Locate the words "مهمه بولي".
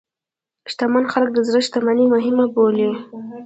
2.13-2.89